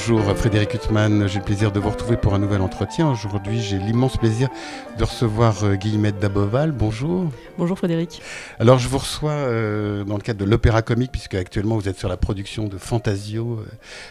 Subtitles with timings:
[0.00, 3.10] Bonjour Frédéric Huttman, j'ai le plaisir de vous retrouver pour un nouvel entretien.
[3.10, 4.48] Aujourd'hui, j'ai l'immense plaisir
[4.96, 6.70] de recevoir euh, Guillemette Daboval.
[6.70, 7.28] Bonjour.
[7.58, 8.22] Bonjour Frédéric.
[8.60, 11.98] Alors, je vous reçois euh, dans le cadre de l'opéra comique, puisque actuellement vous êtes
[11.98, 13.66] sur la production de Fantasio euh,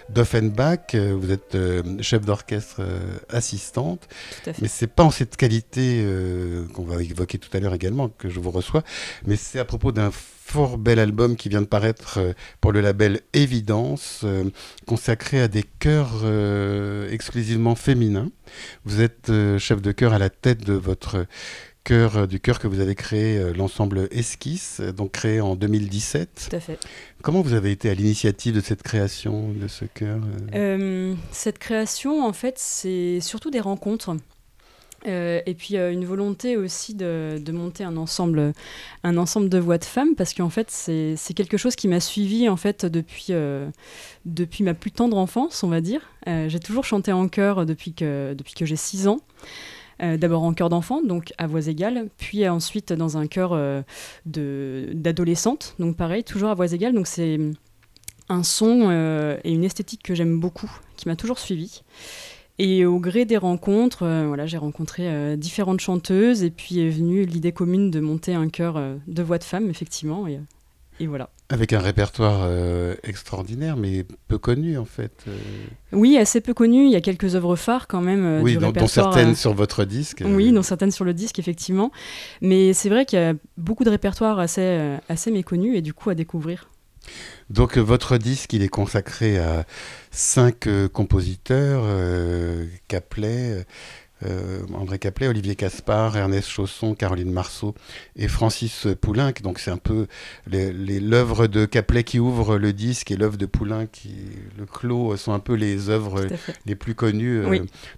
[0.09, 0.93] d'Offenbach.
[0.93, 1.57] vous êtes
[2.01, 2.81] chef d'orchestre
[3.29, 4.09] assistante.
[4.43, 4.61] Tout à fait.
[4.61, 6.05] Mais c'est pas en cette qualité
[6.73, 8.83] qu'on va évoquer tout à l'heure également que je vous reçois,
[9.25, 10.11] mais c'est à propos d'un
[10.47, 14.45] fort bel album qui vient de paraître euh, pour le label Évidence, euh,
[14.85, 18.31] consacré à des chœurs euh, exclusivement féminins.
[18.85, 21.25] Vous êtes chef de chœur à la tête de votre
[21.83, 26.47] chœur, du chœur que vous avez créé, l'ensemble Esquisse, donc créé en 2017.
[26.49, 26.79] Tout à fait.
[27.21, 30.21] Comment vous avez été à l'initiative de cette création de ce chœur
[31.31, 34.15] Cette création, en fait, c'est surtout des rencontres.
[35.05, 38.53] Euh, et puis euh, une volonté aussi de, monter un ensemble,
[39.03, 42.49] un ensemble de voix de femmes, parce qu'en fait c'est quelque chose qui m'a suivi
[42.49, 43.69] en fait depuis, euh,
[44.25, 46.01] depuis ma plus tendre enfance, on va dire.
[46.25, 49.19] j'ai toujours chanté en chœur depuis que, depuis que j'ai 6 ans.
[49.99, 53.59] D'abord en chœur d'enfant, donc à voix égales, puis ensuite dans un chœur
[54.25, 56.93] d'adolescente, donc pareil, toujours à voix égales.
[56.93, 57.39] Donc c'est
[58.29, 58.91] un son
[59.43, 61.81] et une esthétique que j'aime beaucoup, qui m'a toujours suivi.
[62.59, 66.89] Et au gré des rencontres, euh, voilà, j'ai rencontré euh, différentes chanteuses et puis est
[66.89, 70.27] venue l'idée commune de monter un chœur euh, de voix de femmes, effectivement.
[70.27, 70.39] Et,
[70.99, 71.29] et voilà.
[71.49, 72.49] Avec un répertoire
[73.03, 75.23] extraordinaire, mais peu connu en fait.
[75.93, 76.83] Oui, assez peu connu.
[76.83, 78.41] Il y a quelques œuvres phares quand même.
[78.41, 80.23] oui, dont, certaines sur votre disque.
[80.25, 81.93] Oui, dont certaines sur le disque, effectivement.
[82.41, 86.09] Mais c'est vrai qu'il y a beaucoup de répertoires assez, assez méconnus et du coup
[86.09, 86.67] à découvrir.
[87.49, 89.65] Donc votre disque, il est consacré à
[90.11, 93.65] cinq euh, compositeurs, euh, Caplet,
[94.25, 97.75] euh, André Caplet, Olivier Caspar, Ernest Chausson, Caroline Marceau
[98.15, 99.33] et Francis Poulenc.
[99.43, 100.07] Donc c'est un peu
[100.47, 104.15] l'œuvre de Caplet qui ouvre le disque et l'œuvre de Poulenc qui
[104.57, 106.25] le clos sont un peu les œuvres
[106.65, 107.43] les plus connues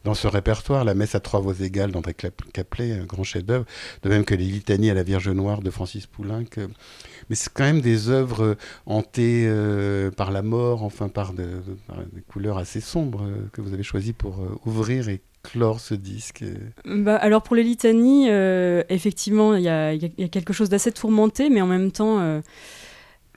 [0.04, 0.84] dans ce répertoire.
[0.84, 3.66] La messe à trois voix égales d'André Caplet, un grand chef-d'œuvre,
[4.04, 6.46] de même que les litanies à la Vierge Noire de Francis Poulenc
[7.30, 11.46] mais c'est quand même des œuvres euh, hantées euh, par la mort, enfin par, des
[12.28, 16.44] couleurs assez sombres euh, que vous avez choisies pour ouvrir et clore ce disque
[16.86, 18.28] bah, Alors pour les litanies,
[18.90, 22.42] effectivement, il y, a quelque chose d'assez tourmenté, mais en même temps,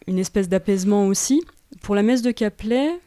[0.06, 1.42] une espèce d'apaisement aussi.
[1.82, 2.98] Pour la messe de Caplet,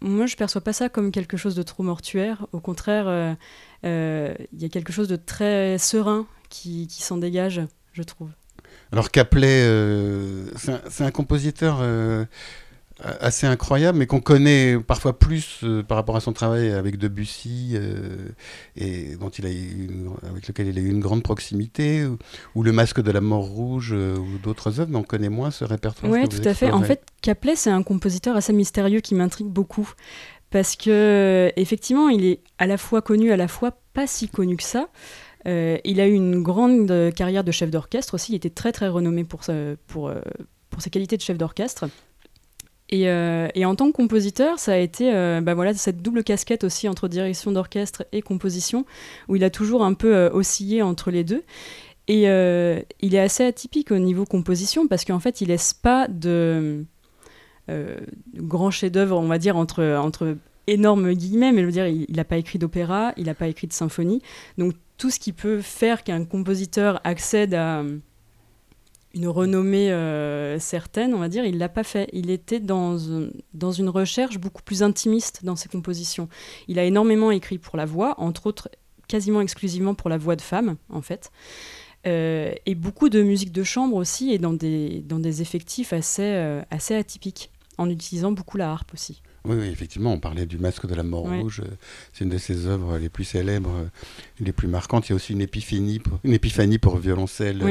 [0.00, 2.46] moi, je perçois pas ça comme quelque chose de trop mortuaire.
[2.52, 3.36] Au contraire,
[3.84, 7.60] il y a quelque chose de très serein qui s'en dégage,
[7.92, 8.30] je trouve.
[8.92, 10.44] Alors Caplet, euh,
[10.90, 12.26] c'est un, compositeur euh,
[13.00, 17.74] assez incroyable, mais qu'on connaît parfois plus euh, par rapport à son travail avec Debussy,
[18.76, 22.06] et dont il a avec lequel il a eu une grande proximité,
[22.54, 25.64] ou, Le Masque de la Mort Rouge, ou d'autres œuvres, mais on connaît moins ce
[25.64, 26.12] répertoire.
[26.12, 26.70] Oui, tout à fait.
[26.70, 29.90] En fait, Caplet, c'est un compositeur assez mystérieux qui m'intrigue beaucoup.
[30.50, 34.56] Parce que, effectivement, il est à la fois connu, à la fois pas si connu
[34.56, 34.88] que ça.
[35.46, 38.32] Euh, il a eu une grande carrière de chef d'orchestre aussi.
[38.32, 39.42] Il était très très renommé pour,
[39.86, 40.20] pour, euh,
[40.70, 41.86] pour ses qualités de chef d'orchestre.
[42.88, 45.10] Et, euh, et, en tant que compositeur, ça a été
[45.42, 48.84] bah voilà, cette double casquette aussi entre direction d'orchestre et composition,
[49.28, 51.42] où il a toujours un peu oscillé entre les deux.
[52.06, 56.84] Et il est assez atypique au niveau composition, parce qu'en fait, il laisse pas de,
[58.36, 60.36] grands chefs-d'œuvre, on va dire, entre, entre
[60.66, 63.68] énormes guillemets, mais je veux dire, il n'a pas écrit d'opéra, il n'a pas écrit
[63.68, 64.20] de symphonie.
[64.58, 67.98] Donc tout ce qui peut faire qu'un compositeur accède à euh,
[69.14, 72.08] une renommée euh, certaine, on va dire, il l'a pas fait.
[72.12, 76.28] Il était dans, une recherche beaucoup plus intimiste dans ses compositions.
[76.68, 78.68] Il a énormément écrit pour la voix, entre autres
[79.08, 81.32] quasiment exclusivement pour la voix de femme, en fait.
[82.06, 87.90] Euh, et beaucoup de musique de chambre aussi, et dans des, effectifs assez atypiques, en
[87.90, 89.20] utilisant beaucoup la harpe aussi.
[89.44, 91.62] Oui, effectivement, on parlait du Masque de la Mort Rouge.
[92.12, 93.88] C'est une de ses œuvres les plus célèbres,
[94.40, 95.08] les plus marquantes.
[95.08, 97.62] Il y a aussi une épiphanie pour, une épiphanie pour violoncelle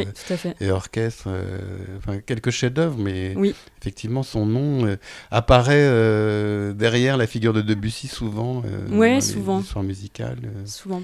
[0.60, 1.26] et orchestre.
[1.28, 3.36] Euh, enfin, quelques chefs-d'œuvre, mais
[3.80, 4.96] effectivement, son nom euh,
[5.30, 8.64] apparaît euh, derrière la figure de Debussy souvent.
[8.92, 9.60] oui, dans souvent.
[9.60, 10.40] L'histoire musicale.
[10.66, 11.04] Souvent.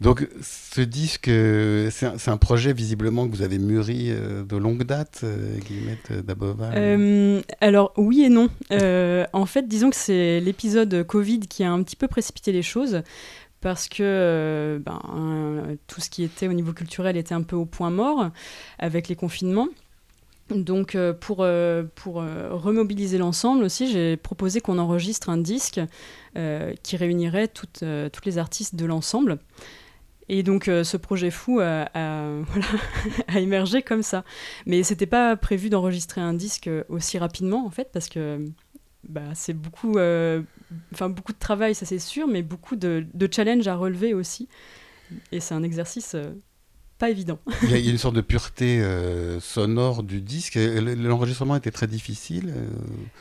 [0.00, 1.28] Donc ce disque,
[1.90, 6.70] c'est un, projet visiblement que vous avez mûri euh, de longue date, euh, Guillemette Dabova
[6.76, 8.48] euh, Alors oui et non.
[8.70, 13.02] en fait, disons que c'est l'épisode Covid qui a un petit peu précipité les choses
[13.60, 17.90] parce que ben, tout ce qui était au niveau culturel était un peu au point
[17.90, 18.30] mort
[18.78, 19.66] avec les confinements.
[20.50, 21.44] Donc pour,
[21.96, 25.80] pour remobiliser l'ensemble aussi, j'ai proposé qu'on enregistre un disque
[26.84, 29.40] qui réunirait toutes, toutes les artistes de l'ensemble.
[30.28, 34.24] Et donc ce projet fou a, a, émergé comme ça.
[34.66, 38.44] Mais c'était pas prévu d'enregistrer un disque aussi rapidement en fait parce que
[39.08, 44.12] bah, c'est beaucoup, beaucoup de travail, ça c'est sûr, mais beaucoup de challenges à relever
[44.12, 44.48] aussi.
[45.32, 46.14] Et c'est un exercice
[46.98, 47.38] pas évident.
[47.62, 50.56] Il y, a, une sorte de pureté euh, sonore du disque.
[50.56, 52.66] L'enregistrement était très difficile euh?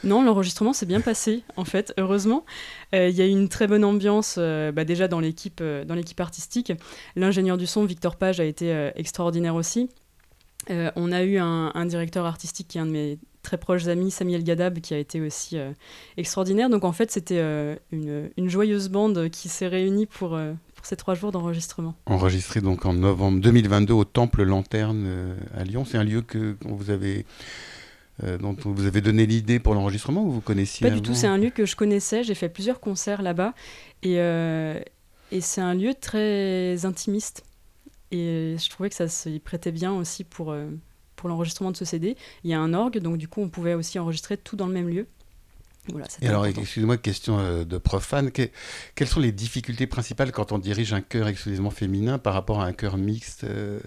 [0.03, 2.43] Non, l'enregistrement s'est bien passé, en fait, heureusement.
[2.95, 5.61] Euh, il y a eu une très bonne ambiance bah, déjà dans l'équipe
[6.19, 6.73] artistique.
[7.15, 9.89] L'ingénieur du son, Victor Page, a été extraordinaire aussi.
[10.69, 14.11] on a eu un, un, directeur artistique qui est un de mes très proches amis,
[14.11, 15.57] Samuel Gadab, qui a été aussi
[16.17, 16.69] extraordinaire.
[16.69, 17.41] Donc en fait, c'était
[17.91, 20.37] une, une, joyeuse bande qui s'est réunie pour
[20.87, 21.95] ces trois jours d'enregistrement.
[22.05, 25.83] Enregistré donc en novembre 2022 au Temple Lanterne euh, à Lyon.
[25.83, 27.25] C'est un lieu que vous avez
[28.23, 31.27] euh, dont vous avez donné l'idée pour l'enregistrement ou vous connaissiez Pas du tout, c'est
[31.27, 33.53] un lieu que je connaissais, j'ai fait plusieurs concerts là-bas
[34.01, 34.79] et, euh,
[35.33, 37.43] et c'est un lieu très intimiste
[38.11, 40.55] et je trouvais que ça s'y prêtait bien aussi pour,
[41.17, 42.15] pour l'enregistrement de ce CD.
[42.45, 44.73] Il y a un orgue, donc du coup on pouvait aussi enregistrer tout dans le
[44.73, 45.05] même lieu.
[46.21, 50.93] Et alors, excusez-moi, question euh, de profane, quelles sont les difficultés principales quand on dirige
[50.93, 53.79] un chœur exclusivement féminin par rapport à un chœur mixte euh,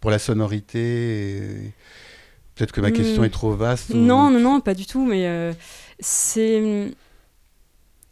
[0.00, 1.72] pour la sonorité
[2.54, 3.26] Peut-être que ma question hmm.
[3.26, 3.90] est trop vaste.
[3.90, 5.52] Non, non, non, pas du tout, mais euh,
[6.00, 6.90] c'est.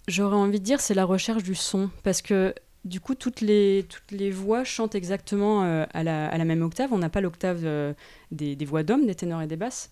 [0.07, 2.55] J'aurais envie de dire, c'est la recherche du son, parce que
[2.85, 6.93] du coup, toutes les, toutes les voix chantent exactement à, la, à, la, même octave.
[6.93, 7.95] On n'a pas l'octave
[8.31, 9.91] des, des voix d'hommes, des ténors et des basses.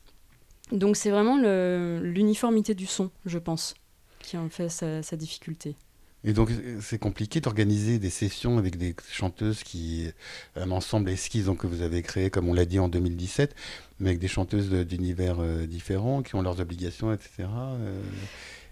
[0.72, 3.74] Donc c'est vraiment l'uniformité du son, je pense,
[4.20, 5.76] qui en fait sa, difficulté.
[6.24, 10.08] Et donc c'est compliqué d'organiser des sessions avec des chanteuses qui,
[10.56, 13.54] un ensemble esquisse donc, que vous avez créé, comme on l'a dit en 2017,
[14.00, 17.48] mais avec des chanteuses d'univers euh, différents, qui ont leurs obligations, etc.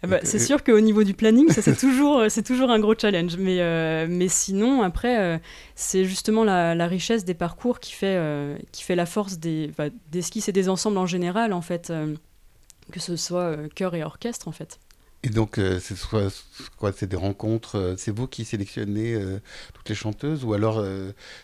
[0.02, 2.94] Ah bah, c'est sûr qu'au niveau du planning, ça c'est toujours, c'est toujours un gros
[2.99, 3.37] challenge.
[3.37, 5.38] Mais, euh, mais sinon, après, euh,
[5.75, 9.70] c'est justement la, la, richesse des parcours qui fait, euh, qui fait la force des,
[10.11, 11.93] des skis et des ensembles en général, en fait,
[12.91, 14.79] que ce soit chœur et orchestre, en fait.
[15.22, 15.96] Et donc, euh, c'est
[16.78, 17.76] quoi C'est des rencontres.
[17.76, 19.38] Euh, c'est vous qui sélectionnez euh,
[19.75, 20.82] toutes les chanteuses, ou alors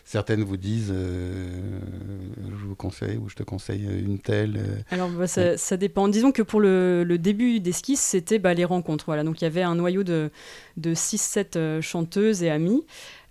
[0.03, 4.83] certaines vous disent, je vous conseille ou je te conseille une telle.
[4.89, 6.07] Alors, bah, ça, dépend.
[6.07, 9.05] Disons que pour le, le début d'esquisse, c'était bah, les rencontres.
[9.05, 9.23] Voilà.
[9.23, 10.31] Donc, il y avait un noyau de,
[10.77, 12.83] de 6-7 chanteuses et amis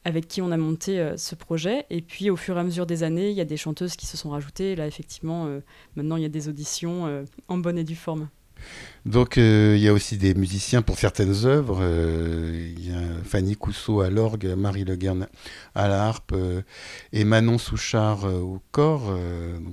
[0.04, 1.86] avec qui on a monté ce projet.
[1.90, 4.06] Et puis, au fur et à mesure des années, il y a des chanteuses qui
[4.06, 4.76] se sont rajoutées.
[4.76, 5.48] Là, effectivement,
[5.96, 8.28] maintenant, il y a des auditions en bonne et due forme.
[9.06, 11.78] Donc euh, il y a aussi des musiciens pour certaines œuvres.
[11.80, 15.28] Euh, il y a Fanny Cousseau à l'orgue, Marie Le Guern
[15.76, 16.62] à la harpe euh,
[17.12, 19.16] et Manon Souchard au corps.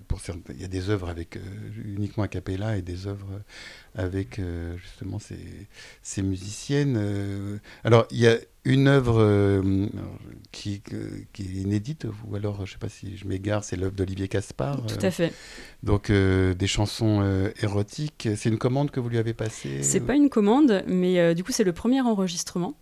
[0.07, 1.39] pour il y a des œuvres avec
[1.83, 3.41] uniquement a cappella et des œuvres
[3.95, 4.39] avec
[4.77, 5.67] justement ces,
[6.03, 7.59] ces musiciennes.
[7.83, 9.87] alors il y a une œuvre euh,
[10.51, 10.81] qui,
[11.33, 14.27] qui, est inédite, ou alors, je ne sais pas si je m'égare, c'est l'œuvre d'Olivier
[14.27, 14.85] Caspar.
[14.85, 15.33] Tout à fait.
[15.83, 18.29] donc, euh, des chansons euh, érotiques.
[18.37, 19.22] C'est une commande que vous lui avez
[19.83, 22.75] C'est pas une commande, mais du coup, c'est le premier enregistrement.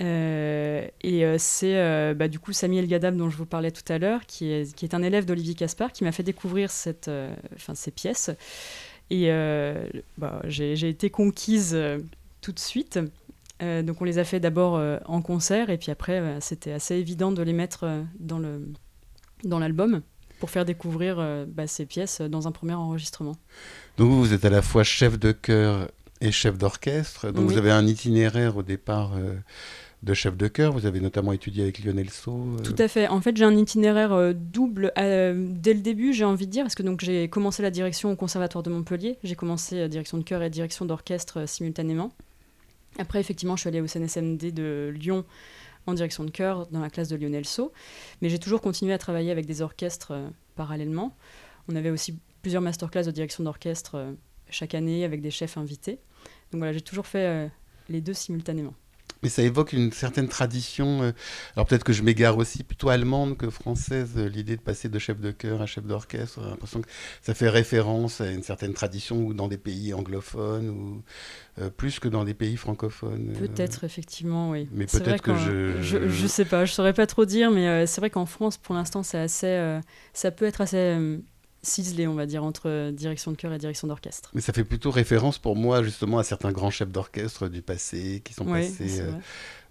[0.00, 4.50] et c'est bah, du coup Samuel Gadab dont je vous parlais tout à l'heure, qui
[4.50, 7.10] est, qui est un élève d'Olivier Caspar, qui m'a fait découvrir cette,
[7.74, 8.30] ces pièces.
[9.10, 9.30] Et
[10.18, 11.76] bah, j'ai été conquise
[12.40, 12.98] tout de suite.
[13.62, 16.70] Euh, donc on les a fait d'abord euh, en concert et puis après euh, c'était
[16.70, 18.68] assez évident de les mettre dans le
[19.42, 20.02] dans l'album
[20.38, 23.34] pour faire découvrir bah, ces pièces dans un premier enregistrement.
[23.98, 25.88] Donc vous, êtes à la fois chef de chœur
[26.20, 27.30] et chef d'orchestre.
[27.30, 29.12] Donc vous avez un itinéraire au départ
[30.02, 30.72] de chef de chœur.
[30.72, 32.56] Vous avez notamment étudié avec Lionel Saut.
[32.62, 33.08] Tout à fait.
[33.08, 36.82] En fait, j'ai un itinéraire double dès le début, j'ai envie de dire, parce que
[36.82, 39.18] donc j'ai commencé la direction au Conservatoire de Montpellier.
[39.24, 42.12] J'ai commencé direction de chœur et direction d'orchestre simultanément.
[42.98, 45.24] Après, effectivement, je suis allée au CNSMD de Lyon
[45.86, 47.72] en direction de chœur dans la classe de Lionel Saut.
[48.20, 51.16] Mais j'ai toujours continué à travailler avec des orchestres euh, parallèlement.
[51.68, 54.12] On avait aussi plusieurs masterclass de direction d'orchestre euh,
[54.50, 55.98] chaque année avec des chefs invités.
[56.52, 57.48] Donc voilà, j'ai toujours fait euh,
[57.88, 58.74] les deux simultanément
[59.22, 61.02] mais ça évoque une certaine tradition.
[61.02, 61.12] Euh,
[61.56, 65.20] alors peut-être que je m'égare aussi, plutôt allemande que française, l'idée de passer de chef
[65.20, 66.40] de chœur à chef d'orchestre.
[66.42, 66.88] J'ai l'impression que
[67.22, 71.02] ça fait référence à une certaine tradition ou dans des pays anglophones ou
[71.60, 73.32] euh, plus que dans des pays francophones.
[73.38, 74.68] Peut-être effectivement, oui.
[74.72, 78.00] Mais peut-être que je, je, je sais pas, je saurais pas trop dire, mais c'est
[78.00, 79.80] vrai qu'en France, pour l'instant, c'est assez,
[80.12, 81.18] ça peut être assez
[81.62, 84.30] ciselé, on va dire, entre direction de chœur et direction d'orchestre.
[84.34, 88.22] Mais ça fait plutôt référence pour moi, justement, à certains grands chefs d'orchestre du passé
[88.24, 89.12] qui sont passés euh,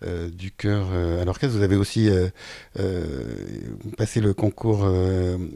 [0.06, 1.56] euh, du chœur euh, à l'orchestre.
[1.56, 2.10] Vous avez aussi
[3.98, 4.88] passé le concours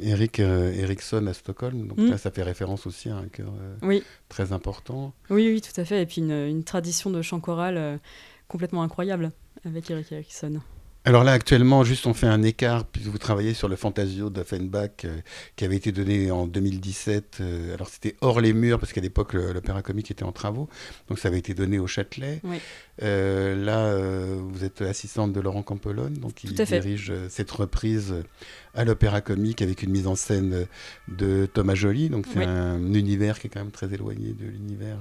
[0.01, 2.11] Eric Ericsson à Stockholm, donc mm.
[2.11, 3.53] là, ça fait référence aussi à un chœur
[4.29, 5.13] très important.
[5.29, 6.01] Oui, oui, tout à fait.
[6.01, 7.99] Et puis une, une tradition de chant choral
[8.47, 9.31] complètement incroyable
[9.65, 10.61] avec Eric Ericsson.
[11.03, 15.03] Alors là, actuellement, juste on fait un écart, puisque vous travaillez sur le Fantasio d'Offenbach,
[15.05, 15.17] euh,
[15.55, 17.37] qui avait été donné en 2017.
[17.41, 20.69] euh, alors c'était hors les murs, parce qu'à l'époque, l'opéra comique était en travaux.
[21.09, 22.39] Donc ça avait été donné au Châtelet.
[22.43, 22.57] Oui.
[23.01, 28.13] Euh, là, euh, vous êtes assistante de Laurent Campolone, donc il dirige cette reprise
[28.75, 30.67] à l'opéra comique avec une mise en scène
[31.07, 32.09] de Thomas Joly.
[32.09, 32.45] Donc c'est Oui.
[32.45, 34.99] un univers qui est quand même très éloigné de l'univers.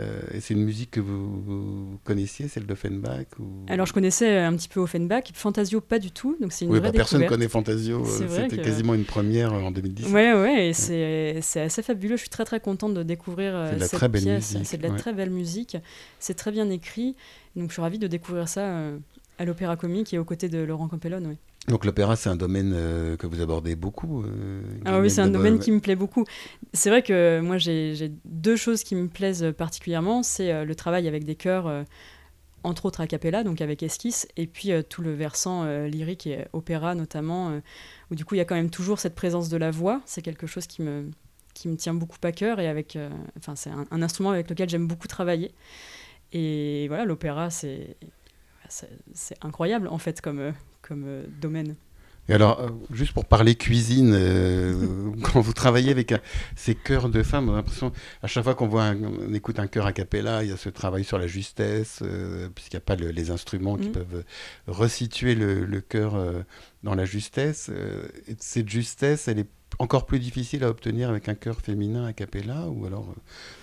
[0.00, 3.44] Euh, et c'est une musique que vous, vous connaissiez, celle d'Offenbach ou...
[3.68, 6.78] Alors je connaissais un petit peu Offenbach, Fantasio pas du tout, donc c'est une Oui,
[6.78, 8.02] vraie bah, personne ne connaît Fantasio.
[8.04, 10.06] euh, C'était que- quasiment une première euh, en 2010.
[10.12, 12.16] Ouais, ouais, et c'est assez fabuleux.
[12.16, 14.24] Je suis très très contente de découvrir de la cette très pièce.
[14.54, 14.98] musique, C'est de la ouais.
[14.98, 15.76] très belle musique.
[16.18, 17.14] C'est très bien écrit.
[17.54, 18.62] Donc je suis ravie de découvrir ça
[19.38, 21.26] à l'Opéra Comique et aux côtés de Laurent Campellone.
[21.26, 21.36] oui.
[21.68, 24.24] Donc l'opéra, c'est un domaine euh, que vous abordez beaucoup.
[24.24, 26.24] euh, Ah oui, c'est un domaine qui me plaît beaucoup.
[26.72, 30.24] C'est vrai que moi, j'ai deux choses qui me plaisent particulièrement.
[30.24, 31.84] C'est euh, le travail avec des chœurs, euh,
[32.64, 36.94] entre autres a cappella, donc avec esquisse, et puis tout le versant lyrique et opéra
[36.94, 37.60] notamment,
[38.10, 40.00] où du coup, il y a quand même toujours cette présence de la voix.
[40.06, 41.10] C'est quelque chose qui me,
[41.54, 42.96] qui me tient beaucoup à cœur, et avec,
[43.36, 45.52] enfin, c'est un, un instrument avec lequel j'aime beaucoup travailler.
[46.32, 47.96] Et voilà, l'opéra, c'est
[49.14, 50.52] c'est incroyable, en fait, comme, euh,
[50.82, 51.76] comme euh, domaine.
[52.28, 56.20] Et alors, euh, juste pour parler cuisine, euh, quand vous travaillez avec un-
[56.54, 57.90] ces chœurs de femmes, on a l'impression,
[58.22, 60.56] à chaque fois qu'on voit un- on écoute un chœur a cappella, il y a
[60.56, 63.92] ce travail sur la justesse, euh, puisqu'il n'y a pas le- les instruments qui Mhm.
[63.92, 64.24] peuvent
[64.68, 66.42] resituer le, le chœur euh,
[66.84, 67.70] dans la justesse.
[68.28, 69.48] et cette justesse, elle est
[69.78, 73.20] encore plus difficile à obtenir avec un chœur féminin a cappella, ou alors euh,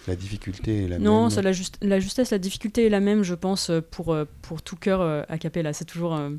[0.08, 3.00] la difficulté est la Non, même ça, la, juste- la justesse, la difficulté est la
[3.00, 5.74] même, je pense, euh, pour, euh, pour tout cœur a cappella.
[5.74, 6.34] C'est toujours un,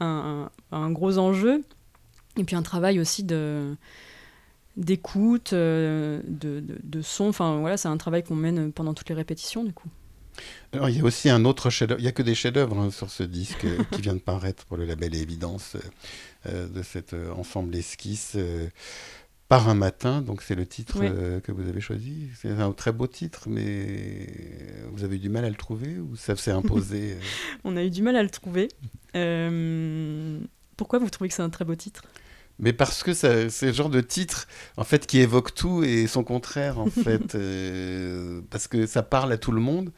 [0.00, 1.62] un- un gros enjeu.
[2.36, 3.74] Et puis un travail aussi de
[4.76, 7.24] d'écoute, de, de, de son.
[7.24, 9.88] Enfin, voilà, c'est un travail qu'on mène pendant toutes les répétitions, du coup.
[10.72, 12.00] Alors, il y a aussi un autre chef-d'œuvre.
[12.00, 14.76] Il n'y a que des chefs-d'œuvre hein, sur ce disque qui vient de paraître pour
[14.76, 15.76] le label Évidence
[16.46, 18.68] de cet euh, ensemble esquisse euh,
[19.48, 20.20] par un matin.
[20.22, 21.06] Donc, c'est le titre Oui.
[21.10, 22.28] euh, que vous avez choisi.
[22.40, 24.26] C'est un très beau titre, mais
[24.92, 27.20] vous avez eu du mal à le trouver ou ça s'est imposé euh?
[27.64, 28.68] On a eu du mal à le trouver.
[29.16, 30.38] Euh,
[30.76, 32.02] pourquoi vous trouvez que c'est un très beau titre?
[32.60, 36.24] Mais parce que c'est le genre de titre en fait qui évoque tout et son
[36.24, 39.92] contraire en fait, euh, parce que ça parle à tout le monde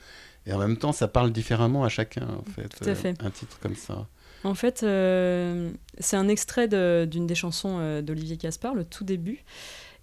[0.44, 2.68] et en même temps ça parle différemment à chacun en fait.
[2.68, 3.14] Tout à fait.
[3.22, 4.06] un titre comme ça.
[4.44, 6.68] En fait, euh, c'est un extrait
[7.06, 9.44] d'une des chansons euh, d'Olivier Caspar, le tout début.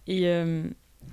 [0.06, 0.64] Et euh,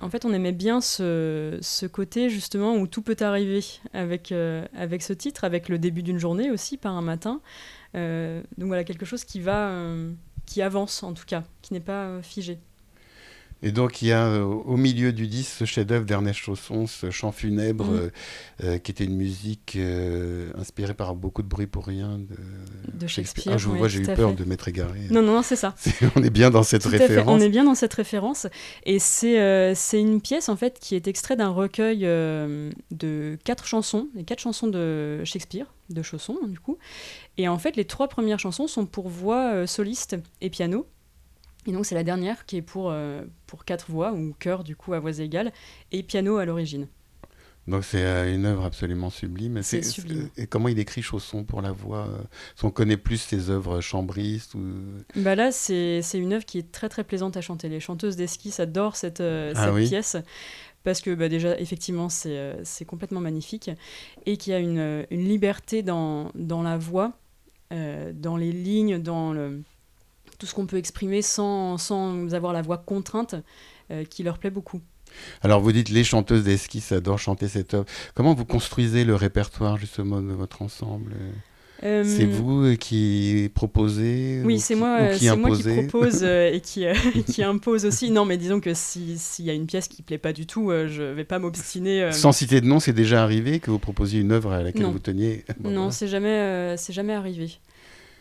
[0.01, 5.13] en fait, on aimait bien ce, côté justement où tout peut arriver avec, avec ce
[5.13, 7.41] titre, avec le début d'une journée aussi, par un matin.
[7.95, 9.73] Donc voilà, quelque chose qui va,
[10.47, 12.59] qui avance en tout cas, qui n'est pas figé.
[13.67, 17.11] Et donc il y a euh, au milieu du disque ce chef-d'œuvre d'Ernest Chausson, ce
[17.11, 17.97] chant funèbre, Mhm.
[17.97, 18.11] euh,
[18.65, 22.37] euh, qui était une musique euh, inspirée par beaucoup de bruit pour rien de,
[22.99, 24.37] De Shakespeare, Ah, je vous vois, j'ai eu peur fait.
[24.37, 25.01] de m'être égaré.
[25.11, 25.75] Non, non, c'est ça.
[26.17, 27.27] On est bien dans cette Tout référence.
[27.29, 28.47] on est bien dans cette référence.
[28.85, 32.01] Et c'est euh, une pièce en fait qui est extrait d'un recueil
[32.91, 36.77] de quatre chansons, les quatre chansons de Shakespeare, de Chausson du coup.
[37.39, 40.87] Et en fait, les trois premières chansons sont pour voix soliste et piano.
[41.67, 44.77] Et donc c'est la dernière qui est pour, euh, pour quatre voix, ou chœur du
[44.77, 45.53] coup à voix égale,
[45.93, 46.87] et piano à l'origine.
[47.67, 49.63] Donc c'est euh, une œuvre absolument sublime.
[49.63, 50.29] C'est sublime.
[50.37, 52.19] Et comment il écrit Chausson pour la voix euh,
[52.57, 54.61] si On connaît plus ses œuvres chambristes ou...
[55.17, 57.71] Bah là, c'est une œuvre qui est très très plaisante à chanter.
[57.71, 59.89] Les chanteuses d'esquisse adorent cette, euh, Ah cette oui.
[59.89, 60.17] pièce
[60.85, 63.71] parce que bah, déjà, effectivement, c'est euh, complètement magnifique
[64.27, 67.15] et qu'il y a une, euh, une liberté dans, dans la voix,
[67.73, 69.63] euh, dans les lignes, dans le,
[70.45, 73.35] tout ce qu'on peut exprimer sans, sans avoir la voix contrainte
[73.91, 74.83] euh, qui leur plaît beaucoup.
[75.41, 77.87] Alors vous dites les chanteuses d'esquisse adorent chanter cette œuvre.
[78.15, 81.15] Comment vous construisez le répertoire justement de votre ensemble?
[81.83, 86.61] Euh, C'est vous euh, qui proposez Oui, ou c'est moi, c'est moi qui propose et
[86.63, 86.85] qui,
[87.27, 88.11] qui impose aussi.
[88.11, 90.71] Non, mais disons que si- s'il y a une pièce qui plaît pas du tout,
[90.71, 92.13] je vais pas m'obstiner.
[92.13, 94.93] Sans citer de nom, c'est déjà arrivé que vous proposiez une œuvre à laquelle Non.
[94.93, 95.45] vous teniez?
[95.59, 95.91] Bon, non, voilà.
[95.93, 97.51] c'est jamais, c'est jamais arrivé.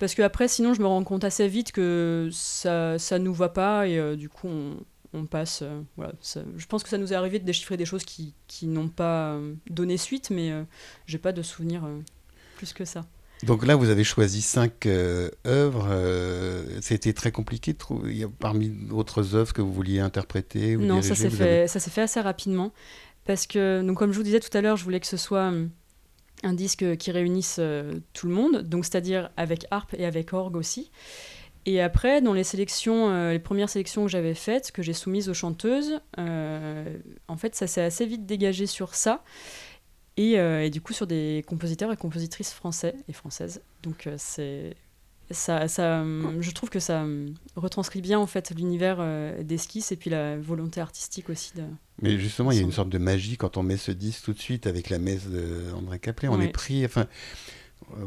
[0.04, 3.48] Parce que après, sinon, je me rends compte assez vite que ça, ça nous va
[3.48, 4.76] pas et euh, du coup, on,
[5.14, 5.62] on passe.
[5.62, 8.34] euh, voilà, ça- je pense que ça nous est arrivé de déchiffrer des choses qui,
[8.48, 10.52] qui n'ont pas euh, donné suite, mais
[11.06, 11.88] j'ai pas de souvenir
[12.58, 13.06] plus que ça.
[13.44, 15.88] Donc là, vous avez choisi cinq euh, œuvres.
[15.90, 18.12] euh, C'était très compliqué de trouver.
[18.12, 21.44] Il y a parmi d'autres œuvres que vous vouliez interpréter ou non, ça s'est fait,
[21.44, 22.74] avez- ça s'est fait assez rapidement
[23.26, 25.48] parce que, donc, comme je vous disais tout à l'heure, je voulais que ce soit
[25.48, 25.70] hum,
[26.44, 30.56] un disque qui réunisse euh, tout le monde, donc c'est-à-dire avec harpe et avec orgue
[30.56, 30.92] aussi.
[31.66, 35.30] Et après, dans les sélections, euh, les premières sélections que j'avais faites, que j'ai soumises
[35.30, 36.98] aux chanteuses, euh,
[37.30, 39.24] en fait, ça s'est assez vite dégagé sur ça.
[40.16, 43.64] Et, et du coup, sur des compositeurs et compositrices français et françaises.
[43.82, 44.76] Donc, c'est
[45.34, 46.04] ça, ça,
[46.40, 47.06] je trouve que ça
[47.56, 49.06] retranscrit bien en fait l'univers
[49.44, 51.54] d'esquisse et puis la volonté artistique aussi.
[51.56, 51.64] De...
[52.02, 54.34] Mais justement, il y a une sorte de magie quand on met ce disque tout
[54.34, 56.28] de suite avec la messe d'André Caplet.
[56.28, 57.08] On est pris, enfin,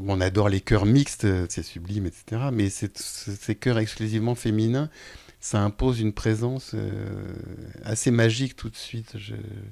[0.07, 2.49] on adore les chœurs mixtes, c'est sublime, etc.
[2.53, 4.91] Mais ces chœurs exclusivement féminins,
[5.41, 6.91] ça impose une présence euh,
[7.85, 9.17] assez magique tout de suite.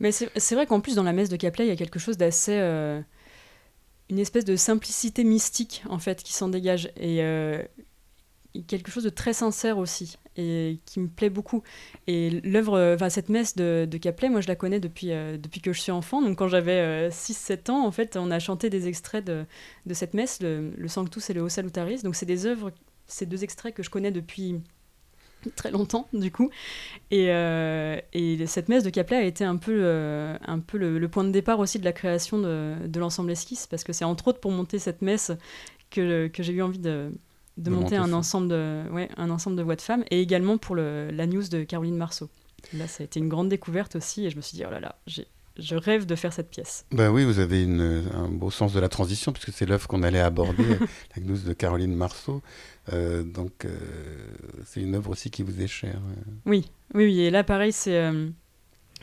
[0.00, 2.16] Mais c'est vrai qu'en plus, dans la messe de Caplet, il y a quelque chose
[2.16, 2.56] d'assez.
[2.56, 3.00] Euh,
[4.10, 6.90] une espèce de simplicité mystique, en fait, qui s'en dégage.
[6.96, 7.62] Et euh,
[8.66, 11.62] quelque chose de très sincère aussi, et qui me plaît beaucoup.
[12.06, 15.72] Et l'œuvre, enfin, cette messe de, de, Caplet, moi, je la connais depuis, depuis que
[15.72, 16.22] je suis enfant.
[16.22, 19.44] Donc, quand j'avais 6-7 ans, en fait, on a chanté des extraits de,
[19.86, 22.02] de cette messe, le, Sanctus et le O Salutaris.
[22.02, 22.70] Donc, c'est des œuvres,
[23.06, 24.60] ces deux extraits que je connais depuis
[25.56, 26.50] très longtemps du coup.
[27.10, 31.08] Et, euh, et, cette messe de Caplet a été un peu, euh, un peu le,
[31.08, 34.28] point de départ aussi de la création de, de l'ensemble esquisse, parce que c'est entre
[34.28, 35.32] autres pour monter cette messe
[35.90, 37.12] que, que j'ai eu envie de,
[37.56, 40.74] de, monter, un, ensemble de, ouais, un ensemble de voix de femmes, et également pour
[40.74, 42.28] le, la news de Caroline Marceau.
[42.72, 44.80] Là, ça a été une grande découverte aussi, et je me suis dit, oh là
[44.80, 46.84] là, j'ai je rêve de faire cette pièce.
[46.90, 50.02] Ben oui, vous avez une, un beau sens de la transition, puisque c'est l'œuvre qu'on
[50.02, 50.64] allait aborder,
[51.16, 52.42] la gnose de Caroline Marceau.
[52.92, 53.70] Euh, donc, euh,
[54.64, 56.00] c'est une œuvre aussi qui vous est chère.
[56.44, 57.20] Oui, oui, oui.
[57.20, 58.28] Et là, pareil, c'est euh,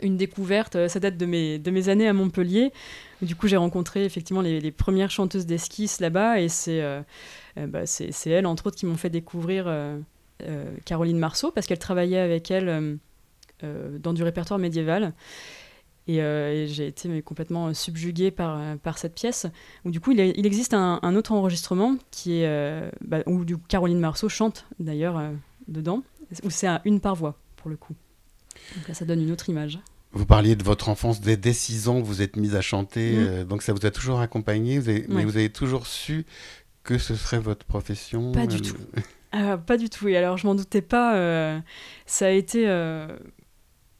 [0.01, 0.87] une découverte.
[0.89, 2.73] Ça date de mes, de mes années à Montpellier.
[3.21, 6.41] Du coup, j'ai rencontré effectivement les, les premières chanteuses d'esquisse là-bas.
[6.41, 6.81] Et c'est
[7.55, 7.83] bah,
[8.25, 9.73] elles, entre autres, qui m'ont fait découvrir
[10.85, 12.97] Caroline Marceau, parce qu'elle travaillait avec elle
[13.61, 15.13] dans du répertoire médiéval.
[16.09, 19.47] Euh, et, j'ai été complètement subjuguée par, euh, par cette pièce.
[19.85, 23.45] Où, du coup, il, il existe un, un, autre enregistrement qui est, euh, bah, où
[23.45, 25.21] du Caroline Marceau chante d'ailleurs
[25.67, 26.03] dedans,
[26.43, 27.95] où c'est une par voix pour le coup.
[28.75, 29.79] Donc là, ça donne une autre image.
[30.13, 33.43] Vous parliez de votre enfance dès, dès 6 ans, vous êtes mise à chanter, mm.
[33.45, 36.25] donc ça vous a toujours accompagné, vous mais vous avez toujours su
[36.83, 38.75] que ce serait votre profession Pas du tout.
[39.31, 40.09] Ah, pas du tout.
[40.09, 41.61] Et alors, je m'en doutais pas.
[42.05, 42.67] ça a été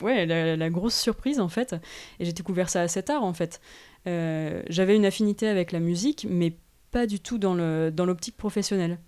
[0.01, 1.75] ouais, la, grosse surprise en fait.
[2.19, 3.61] Et j'ai découvert ça assez tard en fait.
[4.07, 6.55] Euh, j'avais une affinité avec la musique, mais
[6.91, 8.99] pas du tout dans l'optique professionnelle.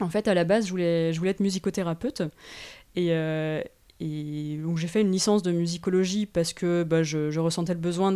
[0.00, 2.22] En fait, à la base, je voulais, être musicothérapeute.
[2.96, 3.62] Et, euh,
[4.00, 8.12] et donc j'ai fait une licence de musicologie parce que bah, je, ressentais le besoin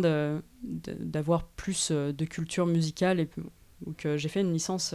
[0.61, 3.19] d'avoir plus euh, de culture musicale.
[3.19, 3.29] Et
[3.85, 4.93] donc j'ai fait une licence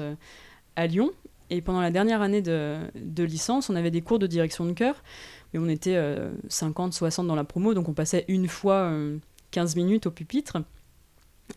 [0.77, 1.11] à Lyon.
[1.51, 5.03] Et pendant la dernière année de licence, on avait des cours de direction de chœur
[5.55, 5.97] et on était
[6.49, 8.93] 50, euh, 60 dans la promo, donc on passait une fois
[9.53, 10.59] 15 euh, minutes au pupitre.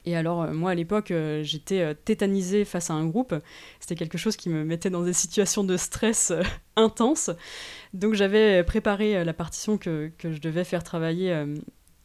[0.06, 3.34] Et alors, euh, moi, à l'époque, j'étais tétanisée face à un groupe.
[3.80, 6.32] C'était quelque chose qui me mettait dans des situations de stress
[6.76, 7.32] intenses.
[7.94, 11.46] Donc, j'avais préparé la partition que, que, je devais faire travailler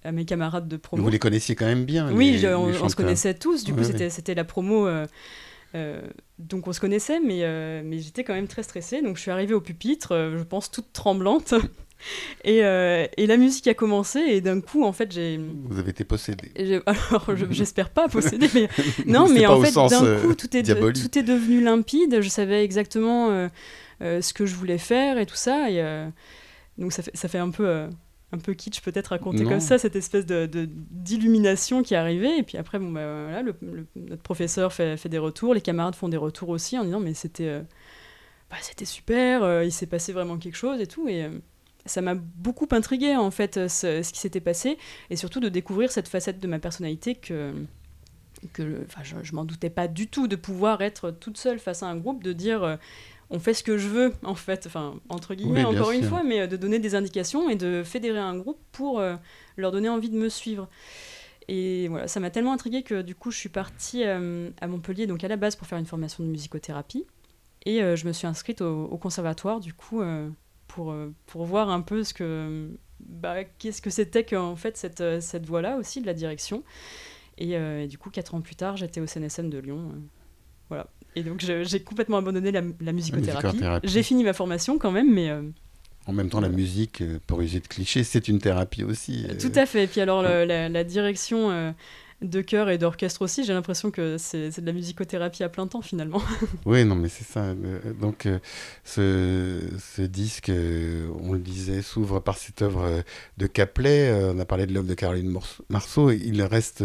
[0.02, 1.02] à mes camarades de promo.
[1.02, 3.64] Vous les connaissiez quand même bien Oui, on, se connaissait tous.
[3.64, 4.88] Du coup, c'était la promo.
[6.38, 9.02] donc, on se connaissait, mais, mais j'étais quand même très stressée.
[9.02, 11.52] Donc, je suis arrivée au pupitre, je pense toute tremblante.
[12.44, 15.90] Et, euh, et, la musique a commencé et d'un coup en fait j'ai vous avez
[15.90, 16.50] été possédé.
[16.86, 18.68] Alors j'espère pas possédé mais
[19.06, 22.20] non mais en fait d'un euh, coup tout est tout est devenu limpide.
[22.20, 25.70] Je savais exactement euh, ce que je voulais faire et tout ça.
[25.70, 25.82] Et
[26.78, 27.86] donc ça fait ça fait un peu
[28.34, 30.48] un peu kitsch peut-être raconter comme ça cette espèce de
[30.90, 32.38] d'illumination qui est arrivée.
[32.38, 33.54] Et puis après bon bah, voilà le,
[33.94, 35.54] notre professeur fait, fait des retours.
[35.54, 37.60] Les camarades font des retours aussi en disant mais c'était
[38.50, 41.06] bah, c'était super il s'est passé vraiment quelque chose et tout.
[41.08, 41.28] Et
[41.86, 44.78] ça m'a beaucoup intrigué en fait euh, ce, qui s'était passé
[45.10, 47.52] et surtout de découvrir cette facette de ma personnalité que
[48.52, 51.86] que je, je m'en doutais pas du tout de pouvoir être toute seule face à
[51.86, 52.76] un groupe de dire euh,
[53.30, 56.40] on fait ce que je veux en fait enfin entre guillemets encore une fois mais
[56.40, 59.02] euh, de donner des indications et de fédérer un groupe pour
[59.56, 60.68] leur donner envie de me suivre.
[61.48, 65.22] Et voilà ça m'a tellement intrigué que du coup je suis partie à Montpellier donc
[65.24, 67.06] à la base pour faire une formation de musicothérapie.
[67.64, 70.02] Et je me suis inscrite au, au conservatoire du coup
[70.72, 75.00] pour, euh, pour voir un peu ce que bah, qu'est-ce que c'était qu'en fait cette,
[75.00, 76.62] euh, cette voie-là aussi de la direction.
[77.40, 79.92] Euh, et, du coup, quatre ans plus tard, j'étais au CNSM de Lyon.
[80.68, 80.86] voilà.
[81.14, 83.60] Et donc, j'ai complètement abandonné la, la musicothérapie.
[83.84, 85.30] J'ai fini ma formation quand même, mais.
[86.06, 89.26] en même temps, la musique, pour user de clichés, c'est une thérapie aussi.
[89.40, 89.84] Tout à fait.
[89.84, 91.74] Et puis alors, la, la, direction
[92.22, 93.44] de chœur et d'orchestre aussi.
[93.44, 96.22] J'ai l'impression que c'est de la musicothérapie à plein temps finalement.
[96.64, 97.40] oui, non, mais c'est ça.
[97.40, 98.38] Euh, donc euh,
[98.84, 103.02] ce, ce, disque, euh, on le disait, s'ouvre par cette œuvre
[103.38, 104.12] de Caplet.
[104.34, 105.36] on a parlé de l'œuvre de Caroline
[105.68, 106.10] Marceau.
[106.10, 106.84] Il reste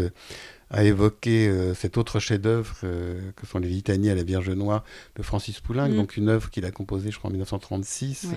[0.69, 4.83] à évoquer cet autre chef-d'œuvre que sont les Litanies à la Vierge Noire
[5.15, 5.95] de Francis Poulenc, mm.
[5.95, 8.27] donc une œuvre qu'il a composée, je crois, en 1936,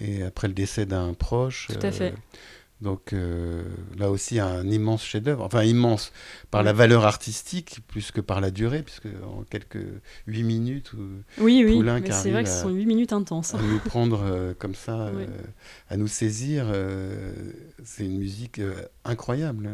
[0.00, 1.68] et après le décès d'un proche.
[1.68, 2.14] Tout à fait
[2.80, 3.62] Donc euh,
[3.98, 6.12] là aussi un immense chef-d'œuvre, enfin immense
[6.50, 9.84] par la valeur artistique plus que par la durée, puisque en quelques
[10.26, 10.92] huit minutes.
[11.38, 13.54] Oui, oui, mais c'est vrai que ce sont huit minutes intenses.
[13.54, 15.26] À nous prendre euh, comme ça, euh,
[15.90, 16.66] à nous saisir,
[17.84, 18.60] c'est une musique
[19.04, 19.70] incroyable.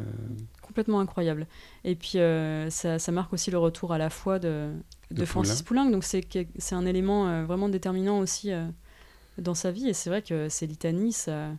[0.63, 1.47] Complètement incroyable.
[1.85, 2.19] Et puis
[2.71, 4.73] ça, ça, marque aussi le retour à la fois de,
[5.13, 8.51] de, Francis Poulenc, donc c'est un élément vraiment déterminant aussi
[9.39, 9.89] dans sa vie.
[9.89, 11.51] Et c'est vrai que ces litanies, ça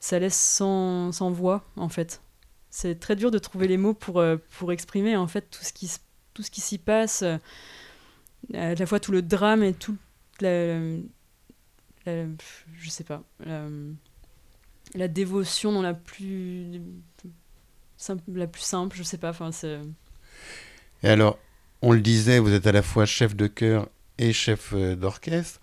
[0.00, 2.22] ça laisse sans, sans voix, en fait.
[2.70, 5.72] C'est très dur de trouver les mots pour, euh, pour exprimer, en fait, tout ce
[5.72, 5.90] qui,
[6.34, 7.36] tout ce qui s'y passe, euh,
[8.54, 9.96] à la fois tout le drame et tout
[10.40, 10.78] la,
[12.06, 13.22] je sais pas,
[14.94, 16.80] la, dévotion dans la plus
[17.98, 19.34] simple, la plus simple, je sais pas.
[21.02, 21.38] Et alors,
[21.82, 25.60] on le disait, vous êtes à la fois chef de chœur et chef euh, d'orchestre.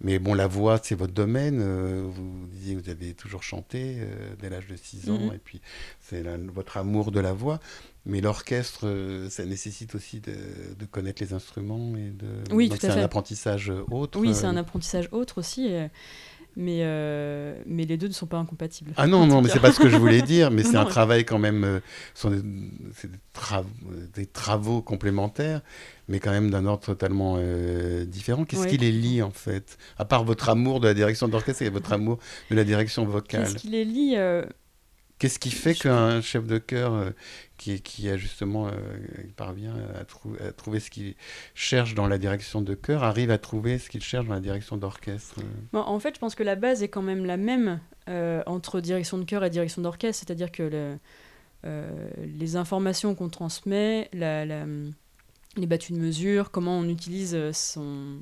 [0.00, 1.60] Mais bon, la voix, c'est votre domaine.
[1.62, 5.34] Euh, vous disiez que vous avez toujours chanté euh, dès l'âge de 6 ans, mm-hmm.
[5.34, 5.60] et puis
[6.00, 7.60] c'est votre amour de la voix.
[8.06, 12.26] Mais l'orchestre, euh, ça nécessite aussi de, connaître les instruments et de.
[12.52, 14.18] Oui, c'est un apprentissage autre.
[14.18, 15.70] Oui, c'est un apprentissage autre aussi.
[16.56, 16.84] Mais,
[17.66, 18.92] mais les deux ne sont pas incompatibles.
[18.96, 21.24] Ah non, non, mais c'est pas ce que je voulais dire, mais c'est un travail
[21.24, 21.80] quand même,
[22.14, 22.42] ce sont des,
[24.14, 25.62] des, travaux complémentaires
[26.08, 28.44] mais quand même d'un ordre totalement euh, différent.
[28.44, 29.78] Qu'est-ce qui les lie en fait?
[29.98, 32.18] À part votre amour de la direction d'orchestre et votre amour
[32.50, 33.44] de la direction vocale.
[33.44, 34.44] Qu'est-ce qui les lie euh,
[35.18, 37.10] Qu'est-ce qui fait qu'un chef de chœur euh,
[37.56, 38.70] qui, a justement
[39.36, 40.04] parvient à,
[40.52, 41.14] trouver ce qu'il
[41.54, 44.76] cherche dans la direction de chœur arrive à trouver ce qu'il cherche dans la direction
[44.76, 45.36] d'orchestre.
[45.72, 47.80] En fait, je pense que la base est quand même la même
[48.46, 50.98] entre direction de chœur et direction d'orchestre, c'est-à-dire que le,
[52.38, 54.10] les informations qu'on transmet,
[55.56, 58.18] les battues de mesure, comment on utilise euh, son,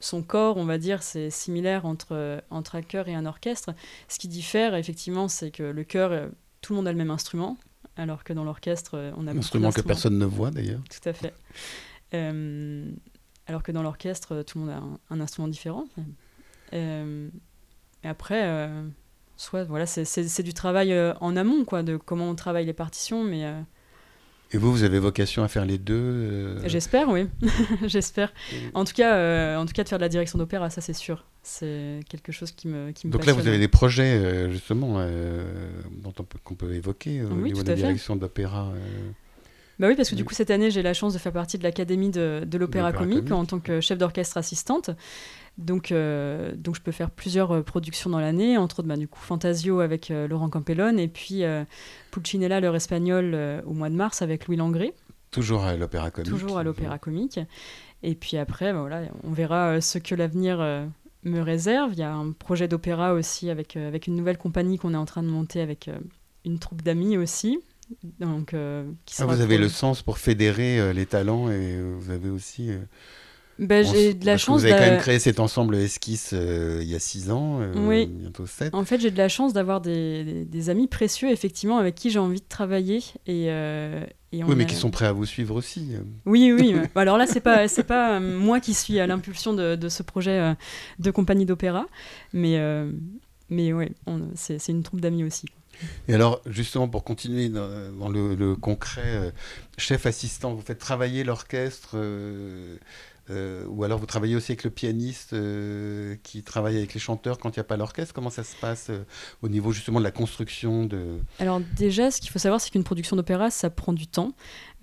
[0.00, 3.74] son corps, on va dire, c'est similaire entre, euh, entre un chœur et un orchestre.
[4.08, 6.28] Ce qui diffère, effectivement, c'est que le chœur, euh,
[6.60, 7.56] tout le monde a le même instrument,
[7.98, 10.80] alors que dans l'orchestre, on a un instrument que personne ne voit d'ailleurs.
[10.88, 11.34] Tout à fait.
[13.46, 14.74] alors que dans l'orchestre, tout le monde
[15.10, 15.84] a un, instrument différent.
[16.72, 17.28] et
[18.04, 18.70] après,
[19.36, 23.44] soit voilà, c'est du travail en amont, quoi, de comment on travaille les partitions, mais
[24.50, 27.26] et vous, vous avez vocation à faire les deux euh J'espère, oui.
[27.86, 28.32] J'espère.
[28.74, 30.94] En tout cas, euh, en tout cas, de faire de la direction d'opéra, ça c'est
[30.94, 31.24] sûr.
[31.42, 34.94] C'est quelque chose qui me, qui me Donc là, vous avez des projets euh, justement
[36.02, 38.72] dont on peut, qu'on peut évoquer au niveau de la direction d'opéra.
[39.78, 41.62] Bah oui, parce que du coup, cette année, j'ai la chance de faire partie de
[41.62, 44.90] l'Académie de, de l'Opéra comique, en tant que chef d'orchestre assistante.
[45.58, 49.08] Donc, euh, donc je peux faire plusieurs euh, productions dans l'année, entre autres bah, du
[49.08, 51.42] coup Fantasio avec euh, Laurent Campellone et puis
[52.12, 54.94] Pulcinella, l'heure espagnole, au mois de mars avec Louis Langré.
[55.32, 56.30] Toujours à l'Opéra Comique.
[56.30, 57.40] Toujours à l'Opéra Comique.
[58.04, 60.58] Et puis après, bah, voilà, on verra ce que l'avenir
[61.24, 61.92] me réserve.
[61.92, 65.04] Il y a un projet d'opéra aussi avec, avec une nouvelle compagnie qu'on est en
[65.04, 65.90] train de monter avec
[66.44, 67.58] une troupe d'amis aussi.
[68.20, 68.54] Donc,
[69.04, 72.70] qui ah, vous avez le sens pour fédérer les talents et vous avez aussi
[73.58, 74.60] ben, j'ai de la chance.
[74.60, 78.06] Vous avez quand même créé cet ensemble esquisse euh, il y a 6 ans, euh,
[78.06, 78.72] bientôt 7.
[78.74, 82.20] En fait, j'ai de la chance d'avoir des, des, amis précieux, effectivement, avec qui j'ai
[82.20, 82.98] envie de travailler.
[83.26, 85.88] Et, euh, et oui, mais qui sont prêts à vous suivre aussi.
[86.24, 86.76] Oui, oui.
[86.94, 90.54] Alors là, c'est pas, c'est pas moi qui suis à l'impulsion de, de, ce projet
[90.98, 91.86] de compagnie d'opéra,
[92.32, 92.60] mais,
[93.50, 93.90] mais ouais,
[94.34, 95.46] c'est, une troupe d'amis aussi.
[96.08, 99.32] Et alors, justement, pour continuer dans, dans le, le, concret,
[99.78, 102.76] chef assistant, vous faites travailler l'orchestre euh,
[103.30, 107.50] ou alors vous travaillez aussi avec le pianiste euh, qui travaille avec les chanteurs quand
[107.50, 108.14] il n'y a pas l'orchestre.
[108.14, 109.04] Comment ça se passe euh,
[109.42, 111.18] au niveau justement de la construction de...
[111.38, 114.32] Alors déjà, ce qu'il faut savoir, c'est qu'une production d'opéra, ça prend du temps.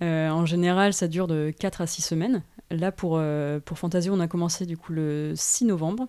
[0.00, 2.42] en général, ça dure de 4 à 6 semaines.
[2.70, 3.20] Là, pour,
[3.64, 6.08] pour Fantasio, on a commencé du coup le 6 novembre.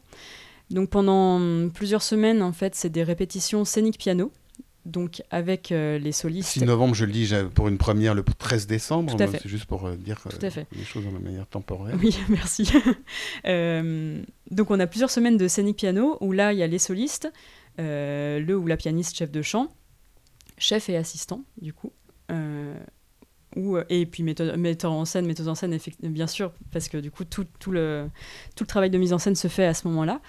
[0.70, 4.32] Donc pendant plusieurs semaines, en fait, c'est des répétitions scéniques piano
[4.88, 6.50] donc avec euh, les solistes.
[6.50, 9.96] 6 novembre, je le dis pour une première le 13 décembre, c'est juste pour euh,
[9.96, 10.66] dire Tout à fait.
[10.72, 11.96] les choses la manière temporelle.
[12.02, 12.72] Oui, merci.
[13.46, 14.22] Euh,
[14.52, 17.32] donc on a plusieurs semaines de scénique piano où là il y a les solistes,
[17.78, 19.72] le ou la pianiste chef de chant,
[20.58, 21.92] chef et assistant du coup.
[23.56, 27.24] Ou, et puis metteur en scène, metteuse en scène, bien sûr, parce que du coup,
[27.24, 28.08] tout, le,
[28.68, 30.22] travail de mise en scène se fait à ce moment-là.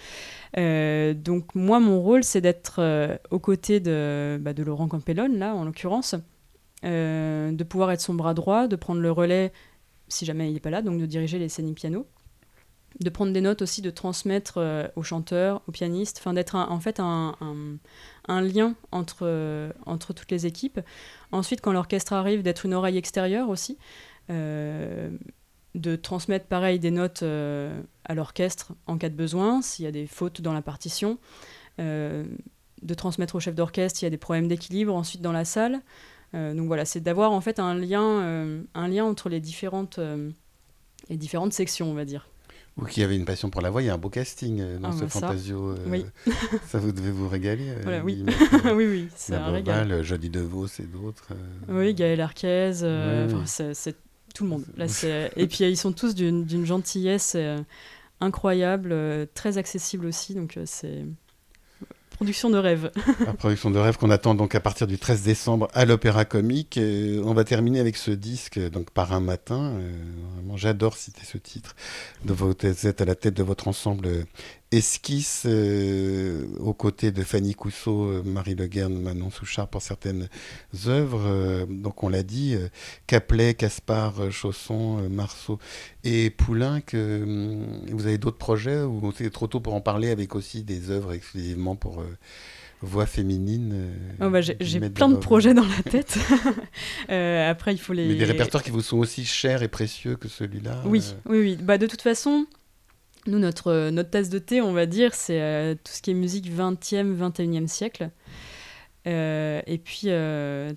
[0.57, 5.37] Euh, donc moi, mon rôle, c'est d'être euh, aux côtés de, bah, de Laurent Campellone,
[5.37, 6.15] là, en l'occurrence,
[6.85, 9.53] euh, de pouvoir être son bras droit, de prendre le relais
[10.09, 12.07] si jamais il n'est pas là, donc de diriger les scéniques piano,
[13.01, 17.37] de prendre des notes aussi, de transmettre aux chanteurs, aux pianistes, d'être en fait un,
[18.27, 20.81] un, lien entre, entre toutes les équipes.
[21.31, 23.79] Ensuite, quand l'orchestre arrive, d'être une oreille extérieure aussi
[25.75, 29.93] de transmettre pareil des notes euh, à l'orchestre en cas de besoin, s'il y a
[29.93, 31.19] des fautes dans la partition.
[31.81, 32.25] Euh,
[32.83, 35.81] de transmettre au chef d'orchestre, il y a des problèmes d'équilibre ensuite dans la salle.
[36.33, 39.99] donc voilà, c'est d'avoir en fait un lien, un lien entre les différentes,
[41.09, 42.29] les différentes sections, on va dire.
[42.79, 44.91] Ou qui avait une passion pour la voix, il y a un beau casting dans
[44.91, 45.75] ah, ce bah Fantasio.
[45.87, 46.05] oui.
[46.69, 47.73] ça vous devez vous régaler.
[48.05, 48.25] oui.
[48.65, 50.03] oui, oui, c'est un régal.
[50.03, 51.29] Jody DeVos et d'autres.
[51.69, 52.73] Oui, Gaël Arquez,
[53.45, 53.97] c'est
[54.35, 54.65] tout le monde.
[54.77, 54.87] Là,
[55.37, 57.37] et puis ils sont tous d'une gentillesse
[58.21, 58.95] incroyable,
[59.35, 61.05] très accessible aussi, donc c'est
[62.19, 62.91] Production de rêve.
[63.25, 66.77] La production de rêve qu'on attend donc à partir du 13 décembre à l'Opéra Comique.
[66.83, 69.75] on va terminer avec ce disque, donc par un matin.
[69.79, 69.93] Euh,
[70.57, 71.77] j'adore citer ce titre.
[72.25, 74.09] Vous êtes à la tête de votre ensemble
[74.71, 80.29] esquisse euh, aux côtés de Fanny Cousseau, euh, Marie Le Guern, Manon Souchard pour certaines
[80.87, 81.25] œuvres.
[81.27, 82.57] Euh, donc on l'a dit,
[83.07, 85.59] Caplet, Caspar, Chausson, Marceau
[86.05, 86.81] et Poulain.
[86.81, 87.25] Que,
[87.91, 91.13] vous avez d'autres projets ou c'est trop tôt pour en parler avec aussi des œuvres
[91.13, 92.03] exclusivement pour
[92.81, 96.19] voix féminine oh, bah, J'ai plein de projets dans la tête.
[97.09, 98.07] après, il faut les.
[98.07, 101.59] Mais des répertoires qui vous sont aussi chers et précieux que celui-là Oui, oui, oui.
[101.61, 102.47] Bah, de toute façon,
[103.29, 106.11] nous, notre, euh, notre tasse de thé, on va dire, c'est euh, tout ce qui
[106.11, 108.11] est musique 20e, 21e siècle.
[109.07, 110.09] Euh, et puis, tout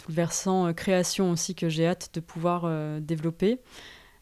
[0.09, 2.69] le versant création aussi que j'ai hâte de pouvoir
[3.01, 3.59] développer,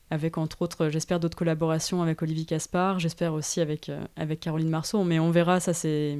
[0.10, 5.04] avec entre autres, j'espère, d'autres collaborations avec Olivier Caspar, j'espère aussi avec, avec Caroline Marceau,
[5.04, 6.18] mais on verra, ça c'est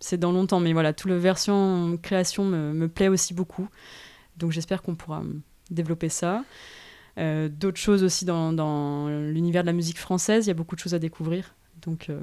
[0.00, 0.60] c'est dans longtemps.
[0.60, 3.68] Mais voilà, tout le version création me, me plaît aussi beaucoup.
[4.36, 5.22] Donc j'espère qu'on pourra
[5.70, 6.44] développer ça.
[7.18, 10.46] Euh, d'autres choses aussi dans, l'univers de la musique française.
[10.46, 11.54] Il y a beaucoup de choses à découvrir.
[11.82, 12.20] Donc, euh,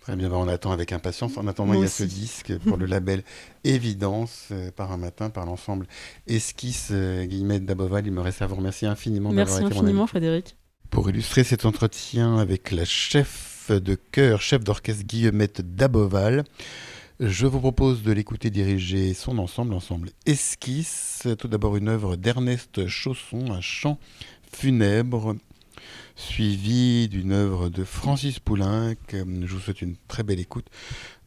[0.00, 1.38] Très bien, bah, on attend avec impatience.
[1.38, 3.22] En attendant, il y a ce disque pour le label
[3.64, 5.86] Évidence, euh, par un matin, par l'ensemble
[6.26, 8.06] Esquisse Guillemette d'Aboval.
[8.06, 10.56] Il me reste à vous remercier infiniment d'avoir été Merci infiniment, Frédéric.
[10.90, 16.44] Pour illustrer cet entretien avec la chef de chœur, chef d'orchestre Guillemette d'Aboval,
[17.26, 21.26] je vous propose de l'écouter diriger son ensemble, l'ensemble Esquisse.
[21.38, 23.98] Tout d'abord une œuvre d'Ernest Chausson, un chant
[24.52, 25.34] funèbre,
[26.16, 28.94] suivi d'une œuvre de Francis Poulenc.
[29.10, 30.66] Je vous souhaite une très belle écoute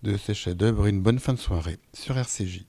[0.04, 0.86] de ces chefs-d'œuvre.
[0.86, 2.66] Une bonne fin de soirée sur RCJ.